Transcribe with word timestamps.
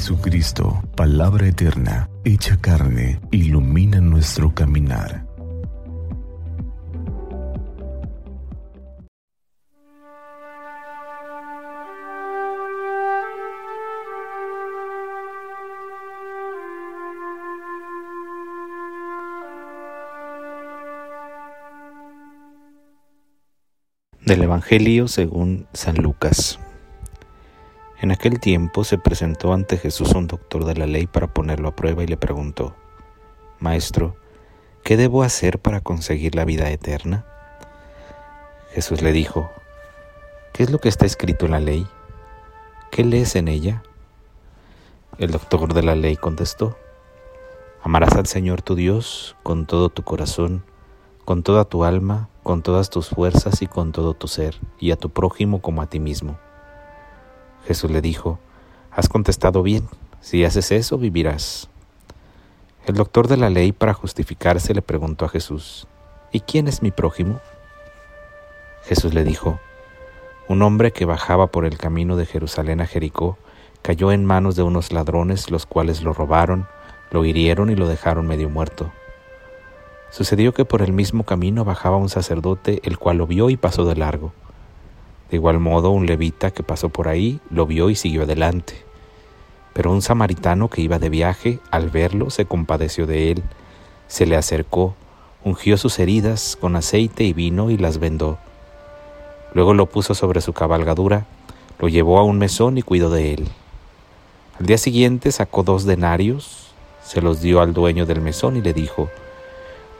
Jesucristo, 0.00 0.82
palabra 0.96 1.46
eterna, 1.46 2.08
hecha 2.24 2.56
carne, 2.58 3.20
ilumina 3.30 4.00
nuestro 4.00 4.54
caminar. 4.54 5.26
Del 24.24 24.44
Evangelio 24.44 25.08
según 25.08 25.66
San 25.74 25.96
Lucas. 25.96 26.58
En 28.00 28.12
aquel 28.12 28.40
tiempo 28.40 28.82
se 28.82 28.96
presentó 28.96 29.52
ante 29.52 29.76
Jesús 29.76 30.14
un 30.14 30.26
doctor 30.26 30.64
de 30.64 30.74
la 30.74 30.86
ley 30.86 31.06
para 31.06 31.34
ponerlo 31.34 31.68
a 31.68 31.76
prueba 31.76 32.02
y 32.02 32.06
le 32.06 32.16
preguntó, 32.16 32.74
Maestro, 33.58 34.16
¿qué 34.82 34.96
debo 34.96 35.22
hacer 35.22 35.58
para 35.58 35.82
conseguir 35.82 36.34
la 36.34 36.46
vida 36.46 36.70
eterna? 36.70 37.26
Jesús 38.72 39.02
le 39.02 39.12
dijo, 39.12 39.50
¿qué 40.54 40.62
es 40.62 40.70
lo 40.70 40.78
que 40.78 40.88
está 40.88 41.04
escrito 41.04 41.44
en 41.44 41.52
la 41.52 41.60
ley? 41.60 41.86
¿Qué 42.90 43.04
lees 43.04 43.36
en 43.36 43.48
ella? 43.48 43.82
El 45.18 45.30
doctor 45.30 45.74
de 45.74 45.82
la 45.82 45.94
ley 45.94 46.16
contestó, 46.16 46.78
Amarás 47.82 48.14
al 48.14 48.26
Señor 48.26 48.62
tu 48.62 48.76
Dios 48.76 49.36
con 49.42 49.66
todo 49.66 49.90
tu 49.90 50.04
corazón, 50.04 50.64
con 51.26 51.42
toda 51.42 51.66
tu 51.66 51.84
alma, 51.84 52.30
con 52.42 52.62
todas 52.62 52.88
tus 52.88 53.10
fuerzas 53.10 53.60
y 53.60 53.66
con 53.66 53.92
todo 53.92 54.14
tu 54.14 54.26
ser, 54.26 54.58
y 54.78 54.90
a 54.90 54.96
tu 54.96 55.10
prójimo 55.10 55.60
como 55.60 55.82
a 55.82 55.86
ti 55.86 56.00
mismo. 56.00 56.38
Jesús 57.66 57.90
le 57.90 58.00
dijo, 58.00 58.38
Has 58.90 59.08
contestado 59.08 59.62
bien, 59.62 59.88
si 60.20 60.44
haces 60.44 60.72
eso 60.72 60.98
vivirás. 60.98 61.68
El 62.86 62.94
doctor 62.94 63.28
de 63.28 63.36
la 63.36 63.50
ley, 63.50 63.72
para 63.72 63.94
justificarse, 63.94 64.74
le 64.74 64.82
preguntó 64.82 65.24
a 65.24 65.28
Jesús, 65.28 65.86
¿Y 66.32 66.40
quién 66.40 66.68
es 66.68 66.82
mi 66.82 66.90
prójimo? 66.90 67.40
Jesús 68.84 69.14
le 69.14 69.24
dijo, 69.24 69.60
Un 70.48 70.62
hombre 70.62 70.92
que 70.92 71.04
bajaba 71.04 71.48
por 71.48 71.64
el 71.64 71.78
camino 71.78 72.16
de 72.16 72.26
Jerusalén 72.26 72.80
a 72.80 72.86
Jericó, 72.86 73.38
cayó 73.82 74.12
en 74.12 74.24
manos 74.24 74.56
de 74.56 74.62
unos 74.62 74.92
ladrones, 74.92 75.50
los 75.50 75.66
cuales 75.66 76.02
lo 76.02 76.12
robaron, 76.12 76.66
lo 77.10 77.24
hirieron 77.24 77.70
y 77.70 77.76
lo 77.76 77.88
dejaron 77.88 78.26
medio 78.26 78.48
muerto. 78.48 78.90
Sucedió 80.10 80.52
que 80.52 80.64
por 80.64 80.82
el 80.82 80.92
mismo 80.92 81.24
camino 81.24 81.64
bajaba 81.64 81.96
un 81.96 82.08
sacerdote, 82.08 82.80
el 82.84 82.98
cual 82.98 83.18
lo 83.18 83.26
vio 83.26 83.50
y 83.50 83.56
pasó 83.56 83.84
de 83.84 83.94
largo. 83.94 84.32
De 85.30 85.36
igual 85.36 85.60
modo, 85.60 85.90
un 85.90 86.06
levita 86.06 86.50
que 86.50 86.62
pasó 86.62 86.88
por 86.88 87.08
ahí 87.08 87.40
lo 87.50 87.66
vio 87.66 87.90
y 87.90 87.94
siguió 87.94 88.22
adelante. 88.22 88.84
Pero 89.72 89.92
un 89.92 90.02
samaritano 90.02 90.68
que 90.68 90.82
iba 90.82 90.98
de 90.98 91.08
viaje, 91.08 91.60
al 91.70 91.90
verlo, 91.90 92.30
se 92.30 92.46
compadeció 92.46 93.06
de 93.06 93.30
él, 93.30 93.42
se 94.08 94.26
le 94.26 94.36
acercó, 94.36 94.94
ungió 95.44 95.76
sus 95.76 95.98
heridas 95.98 96.56
con 96.60 96.74
aceite 96.74 97.24
y 97.24 97.32
vino 97.32 97.70
y 97.70 97.76
las 97.76 97.98
vendó. 97.98 98.38
Luego 99.54 99.74
lo 99.74 99.86
puso 99.86 100.14
sobre 100.14 100.40
su 100.40 100.52
cabalgadura, 100.52 101.26
lo 101.78 101.88
llevó 101.88 102.18
a 102.18 102.24
un 102.24 102.38
mesón 102.38 102.76
y 102.76 102.82
cuidó 102.82 103.10
de 103.10 103.34
él. 103.34 103.48
Al 104.58 104.66
día 104.66 104.78
siguiente 104.78 105.30
sacó 105.32 105.62
dos 105.62 105.84
denarios, 105.84 106.72
se 107.04 107.22
los 107.22 107.40
dio 107.40 107.60
al 107.60 107.72
dueño 107.72 108.04
del 108.04 108.20
mesón 108.20 108.56
y 108.56 108.60
le 108.60 108.72
dijo, 108.72 109.08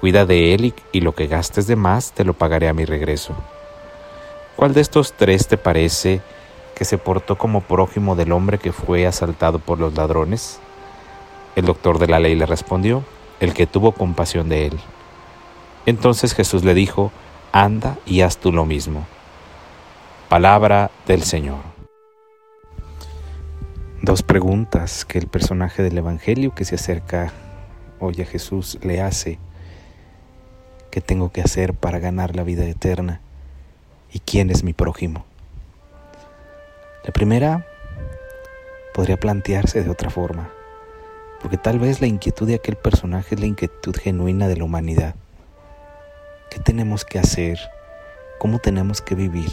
Cuida 0.00 0.24
de 0.24 0.54
él 0.54 0.74
y, 0.92 1.00
lo 1.00 1.14
que 1.14 1.26
gastes 1.26 1.66
de 1.66 1.74
más 1.74 2.12
te 2.12 2.24
lo 2.24 2.32
pagaré 2.32 2.68
a 2.68 2.72
mi 2.72 2.84
regreso. 2.84 3.34
¿Cuál 4.58 4.74
de 4.74 4.80
estos 4.80 5.12
tres 5.12 5.46
te 5.46 5.56
parece 5.56 6.20
que 6.74 6.84
se 6.84 6.98
portó 6.98 7.38
como 7.38 7.60
prójimo 7.60 8.16
del 8.16 8.32
hombre 8.32 8.58
que 8.58 8.72
fue 8.72 9.06
asaltado 9.06 9.60
por 9.60 9.78
los 9.78 9.94
ladrones? 9.94 10.58
El 11.54 11.64
doctor 11.64 12.00
de 12.00 12.08
la 12.08 12.18
ley 12.18 12.34
le 12.34 12.44
respondió, 12.44 13.04
el 13.38 13.54
que 13.54 13.68
tuvo 13.68 13.92
compasión 13.92 14.48
de 14.48 14.66
él. 14.66 14.80
Entonces 15.86 16.34
Jesús 16.34 16.64
le 16.64 16.74
dijo, 16.74 17.12
anda 17.52 17.98
y 18.04 18.22
haz 18.22 18.38
tú 18.38 18.50
lo 18.50 18.64
mismo. 18.64 19.06
Palabra 20.28 20.90
del 21.06 21.22
Señor. 21.22 21.60
Dos 24.02 24.24
preguntas 24.24 25.04
que 25.04 25.18
el 25.18 25.28
personaje 25.28 25.84
del 25.84 25.98
Evangelio 25.98 26.52
que 26.52 26.64
se 26.64 26.74
acerca 26.74 27.32
hoy 28.00 28.22
a 28.22 28.26
Jesús 28.26 28.76
le 28.82 29.02
hace 29.02 29.38
qué 30.90 31.00
tengo 31.00 31.30
que 31.30 31.42
hacer 31.42 31.74
para 31.74 32.00
ganar 32.00 32.34
la 32.34 32.42
vida 32.42 32.64
eterna 32.64 33.20
y 34.12 34.20
quién 34.20 34.50
es 34.50 34.62
mi 34.62 34.72
prójimo. 34.72 35.24
La 37.04 37.12
primera 37.12 37.66
podría 38.94 39.18
plantearse 39.18 39.82
de 39.82 39.90
otra 39.90 40.10
forma, 40.10 40.50
porque 41.40 41.56
tal 41.56 41.78
vez 41.78 42.00
la 42.00 42.06
inquietud 42.06 42.46
de 42.46 42.56
aquel 42.56 42.76
personaje 42.76 43.34
es 43.34 43.40
la 43.40 43.46
inquietud 43.46 43.96
genuina 43.96 44.48
de 44.48 44.56
la 44.56 44.64
humanidad. 44.64 45.14
¿Qué 46.50 46.58
tenemos 46.58 47.04
que 47.04 47.18
hacer? 47.18 47.58
¿Cómo 48.38 48.58
tenemos 48.58 49.02
que 49.02 49.14
vivir? 49.14 49.50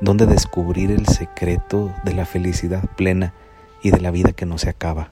¿Dónde 0.00 0.26
descubrir 0.26 0.90
el 0.90 1.06
secreto 1.06 1.92
de 2.04 2.14
la 2.14 2.24
felicidad 2.24 2.82
plena 2.96 3.34
y 3.82 3.90
de 3.90 4.00
la 4.00 4.10
vida 4.10 4.32
que 4.32 4.46
no 4.46 4.56
se 4.56 4.70
acaba? 4.70 5.10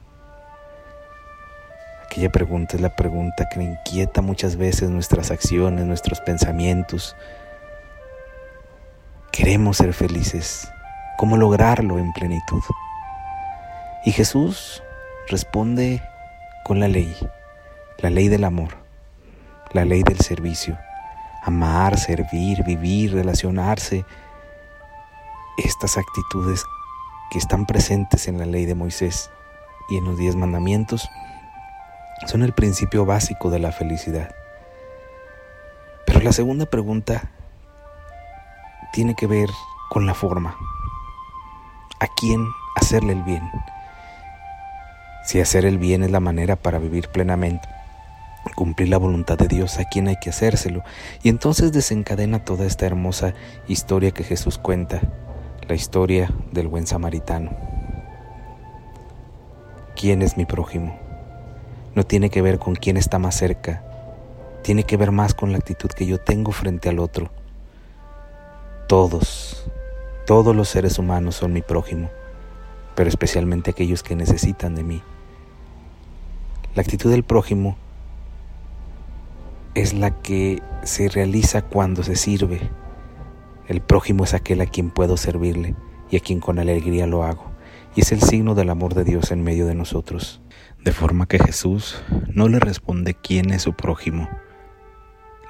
Aquella 2.07 2.33
pregunta 2.33 2.77
es 2.77 2.81
la 2.81 2.97
pregunta 2.97 3.49
que 3.53 3.63
inquieta 3.63 4.23
muchas 4.23 4.57
veces 4.57 4.89
nuestras 4.89 5.31
acciones, 5.31 5.85
nuestros 5.85 6.21
pensamientos. 6.21 7.15
Queremos 9.39 9.77
ser 9.77 9.95
felices. 9.95 10.69
¿Cómo 11.17 11.37
lograrlo 11.37 12.01
en 12.01 12.13
plenitud? 12.13 12.61
Y 14.05 14.11
Jesús 14.11 14.83
responde 15.29 16.03
con 16.65 16.81
la 16.81 16.89
ley, 16.89 17.17
la 17.99 18.11
ley 18.11 18.27
del 18.27 18.43
amor, 18.43 18.71
la 19.71 19.85
ley 19.85 20.03
del 20.03 20.19
servicio. 20.19 20.77
Amar, 21.45 21.99
servir, 21.99 22.65
vivir, 22.65 23.15
relacionarse. 23.15 24.05
Estas 25.57 25.97
actitudes 25.99 26.65
que 27.31 27.39
están 27.39 27.65
presentes 27.65 28.27
en 28.27 28.39
la 28.39 28.45
ley 28.45 28.67
de 28.67 28.75
Moisés 28.75 29.31
y 29.89 29.99
en 29.99 30.05
los 30.05 30.19
diez 30.19 30.35
mandamientos 30.35 31.09
son 32.27 32.43
el 32.43 32.55
principio 32.55 33.07
básico 33.07 33.51
de 33.51 33.61
la 33.61 33.71
felicidad. 33.71 34.35
Pero 36.07 36.23
la 36.23 36.33
segunda 36.33 36.67
pregunta 36.67 37.31
tiene 38.93 39.15
que 39.15 39.27
ver 39.27 39.51
con 39.91 40.07
la 40.07 40.15
forma. 40.15 40.57
¿A 42.01 42.07
quién 42.17 42.47
hacerle 42.77 43.13
el 43.13 43.23
bien? 43.23 43.51
Si 45.25 45.41
hacer 45.41 45.65
el 45.65 45.79
bien 45.79 46.03
es 46.03 46.11
la 46.11 46.21
manera 46.21 46.57
para 46.57 46.79
vivir 46.79 47.09
plenamente, 47.09 47.69
cumplir 48.55 48.89
la 48.89 48.99
voluntad 48.99 49.37
de 49.37 49.49
Dios, 49.49 49.79
¿a 49.79 49.85
quién 49.85 50.09
hay 50.09 50.17
que 50.17 50.31
hacérselo? 50.31 50.83
Y 51.23 51.29
entonces 51.29 51.73
desencadena 51.73 52.45
toda 52.45 52.67
esta 52.67 52.87
hermosa 52.87 53.35
historia 53.67 54.11
que 54.13 54.25
Jesús 54.25 54.59
cuenta, 54.59 55.01
la 55.69 55.75
historia 55.75 56.31
del 56.53 56.69
buen 56.69 56.87
samaritano. 56.87 57.51
¿Quién 59.95 60.23
es 60.23 60.37
mi 60.37 60.47
prójimo? 60.47 61.09
no 61.99 62.05
tiene 62.05 62.31
que 62.31 62.43
ver 62.43 62.61
con 62.61 62.77
quién 62.77 62.97
está 62.97 63.19
más 63.19 63.35
cerca, 63.35 63.83
tiene 64.63 64.85
que 64.85 64.97
ver 64.97 65.11
más 65.11 65.35
con 65.35 65.51
la 65.51 65.59
actitud 65.59 65.89
que 65.91 66.07
yo 66.07 66.19
tengo 66.21 66.53
frente 66.53 66.89
al 66.89 67.01
otro. 67.01 67.33
Todos, 68.89 69.67
todos 70.27 70.57
los 70.57 70.71
seres 70.71 70.99
humanos 70.99 71.35
son 71.35 71.53
mi 71.53 71.61
prójimo, 71.61 72.09
pero 72.95 73.11
especialmente 73.11 73.71
aquellos 73.71 74.03
que 74.03 74.17
necesitan 74.17 74.75
de 74.75 74.83
mí. 74.83 75.03
La 76.75 76.81
actitud 76.81 77.11
del 77.11 77.23
prójimo 77.23 77.77
es 79.75 79.93
la 79.93 80.23
que 80.23 80.63
se 80.85 81.11
realiza 81.11 81.61
cuando 81.61 82.03
se 82.03 82.17
sirve. 82.17 82.71
El 83.67 83.83
prójimo 83.83 84.25
es 84.25 84.33
aquel 84.33 84.63
a 84.63 84.67
quien 84.67 84.89
puedo 84.89 85.19
servirle 85.19 85.75
y 86.11 86.17
a 86.17 86.21
quien 86.21 86.41
con 86.41 86.59
alegría 86.59 87.07
lo 87.07 87.25
hago. 87.25 87.45
Y 87.95 88.01
es 88.01 88.11
el 88.11 88.23
signo 88.23 88.55
del 88.55 88.71
amor 88.71 88.95
de 88.95 89.05
Dios 89.05 89.33
en 89.33 89.43
medio 89.43 89.67
de 89.67 89.75
nosotros. 89.75 90.41
De 90.83 90.93
forma 90.93 91.27
que 91.27 91.39
Jesús 91.39 92.03
no 92.33 92.49
le 92.49 92.59
responde 92.59 93.13
quién 93.13 93.51
es 93.53 93.61
su 93.61 93.75
prójimo, 93.75 94.31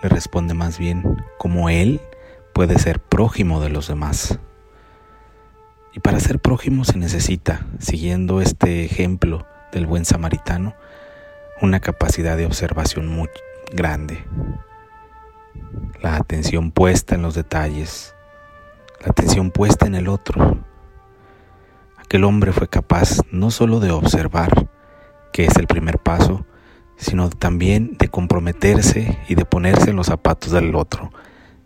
le 0.03 0.09
responde 0.09 0.55
más 0.55 0.77
bien 0.77 1.05
cómo 1.39 1.69
Él 1.69 2.01
puede 2.59 2.77
ser 2.81 2.99
prójimo 2.99 3.61
de 3.61 3.69
los 3.69 3.87
demás. 3.87 4.41
Y 5.95 6.01
para 6.01 6.19
ser 6.19 6.41
prójimo 6.41 6.85
se 6.85 6.99
necesita, 6.99 7.65
siguiendo 7.79 8.41
este 8.41 8.85
ejemplo 8.85 9.47
del 9.71 9.87
buen 9.87 10.05
samaritano, 10.05 10.75
una 11.63 11.79
capacidad 11.79 12.37
de 12.37 12.47
observación 12.47 13.07
muy 13.07 13.29
grande. 13.73 14.25
La 16.03 16.17
atención 16.17 16.73
puesta 16.73 17.15
en 17.15 17.23
los 17.23 17.37
detalles, 17.37 18.17
la 19.05 19.11
atención 19.13 19.53
puesta 19.53 19.87
en 19.87 19.95
el 19.95 20.09
otro. 20.09 20.59
Aquel 21.97 22.25
hombre 22.25 22.51
fue 22.51 22.67
capaz 22.67 23.21
no 23.31 23.53
solo 23.53 23.79
de 23.79 23.93
observar, 23.93 24.69
que 25.33 25.45
es 25.45 25.55
el 25.59 25.69
primer 25.69 26.01
paso, 26.01 26.45
sino 26.97 27.31
también 27.31 27.97
de 28.01 28.09
comprometerse 28.09 29.17
y 29.29 29.37
de 29.37 29.45
ponerse 29.45 29.91
en 29.91 29.97
los 29.97 30.09
zapatos 30.09 30.51
del 30.51 30.75
otro, 30.75 31.13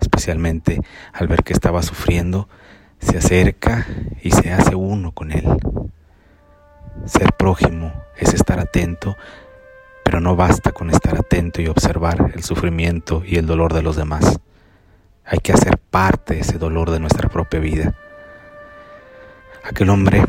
especialmente 0.02 0.80
al 1.12 1.28
ver 1.28 1.42
que 1.42 1.54
estaba 1.54 1.82
sufriendo, 1.82 2.48
se 2.98 3.18
acerca 3.18 3.86
y 4.22 4.30
se 4.30 4.52
hace 4.52 4.74
uno 4.74 5.12
con 5.12 5.32
él. 5.32 5.46
Ser 7.06 7.32
prójimo 7.32 7.92
es 8.16 8.34
estar 8.34 8.60
atento, 8.60 9.16
pero 10.04 10.20
no 10.20 10.36
basta 10.36 10.72
con 10.72 10.90
estar 10.90 11.16
atento 11.16 11.62
y 11.62 11.66
observar 11.66 12.32
el 12.34 12.42
sufrimiento 12.42 13.22
y 13.26 13.36
el 13.36 13.46
dolor 13.46 13.72
de 13.72 13.82
los 13.82 13.96
demás. 13.96 14.38
Hay 15.24 15.38
que 15.38 15.52
hacer 15.52 15.78
parte 15.78 16.34
de 16.34 16.40
ese 16.40 16.58
dolor 16.58 16.90
de 16.90 17.00
nuestra 17.00 17.28
propia 17.28 17.60
vida. 17.60 17.94
Aquel 19.64 19.90
hombre 19.90 20.22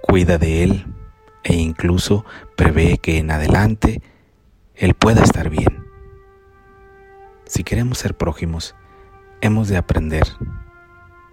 cuida 0.00 0.38
de 0.38 0.62
él 0.64 0.86
e 1.44 1.54
incluso 1.54 2.24
prevé 2.56 2.98
que 2.98 3.18
en 3.18 3.30
adelante 3.30 4.00
él 4.74 4.94
pueda 4.94 5.22
estar 5.22 5.50
bien. 5.50 5.81
Si 7.52 7.64
queremos 7.64 7.98
ser 7.98 8.16
prójimos, 8.16 8.74
hemos 9.42 9.68
de 9.68 9.76
aprender 9.76 10.22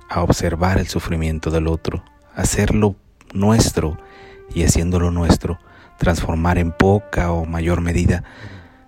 a 0.10 0.21
observar 0.21 0.77
el 0.77 0.88
sufrimiento 0.89 1.50
del 1.50 1.66
otro, 1.66 2.04
hacerlo 2.36 2.98
nuestro 3.33 3.98
y 4.54 4.66
haciéndolo 4.66 5.12
nuestro, 5.12 5.60
transformar 5.98 6.57
en 6.57 6.74
poca 6.74 7.31
o 7.31 7.45
mayor 7.45 7.80
medida 7.80 8.25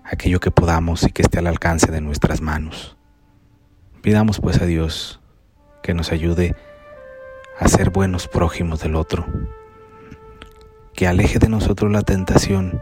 aquello 0.04 0.42
que 0.42 0.52
podamos 0.52 1.04
y 1.04 1.12
que 1.14 1.22
esté 1.22 1.40
al 1.40 1.48
alcance 1.48 1.90
de 1.90 2.02
nuestras 2.02 2.42
manos. 2.42 2.98
Pidamos 4.02 4.42
pues 4.42 4.62
a 4.62 4.66
Dios 4.66 5.22
que 5.82 5.94
nos 5.94 6.12
ayude 6.12 6.54
a 7.58 7.70
ser 7.70 7.92
buenos 7.92 8.28
prójimos 8.28 8.82
del 8.82 8.98
otro, 8.98 9.26
que 10.94 11.08
aleje 11.08 11.40
de 11.40 11.48
nosotros 11.48 11.94
la 11.94 12.02
tentación 12.02 12.82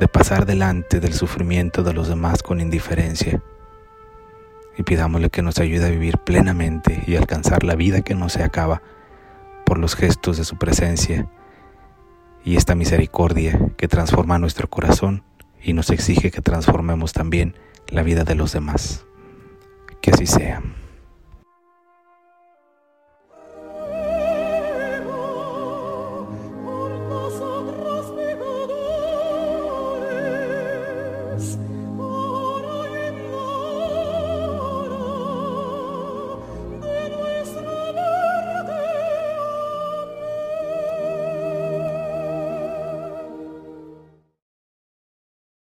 de 0.00 0.08
pasar 0.08 0.46
delante 0.46 1.00
del 1.00 1.12
sufrimiento 1.12 1.82
de 1.82 1.92
los 1.92 2.08
demás 2.08 2.42
con 2.42 2.62
indiferencia. 2.62 3.42
Y 4.80 4.82
pidámosle 4.82 5.28
que 5.28 5.42
nos 5.42 5.58
ayude 5.58 5.84
a 5.84 5.90
vivir 5.90 6.16
plenamente 6.16 7.04
y 7.06 7.16
alcanzar 7.16 7.64
la 7.64 7.74
vida 7.74 8.00
que 8.00 8.14
no 8.14 8.30
se 8.30 8.42
acaba 8.42 8.80
por 9.66 9.76
los 9.76 9.94
gestos 9.94 10.38
de 10.38 10.44
su 10.44 10.56
presencia 10.56 11.28
y 12.46 12.56
esta 12.56 12.74
misericordia 12.74 13.60
que 13.76 13.88
transforma 13.88 14.38
nuestro 14.38 14.70
corazón 14.70 15.22
y 15.62 15.74
nos 15.74 15.90
exige 15.90 16.30
que 16.30 16.40
transformemos 16.40 17.12
también 17.12 17.56
la 17.88 18.02
vida 18.02 18.24
de 18.24 18.34
los 18.36 18.52
demás. 18.52 19.04
Que 20.00 20.12
así 20.12 20.24
sea. 20.24 20.62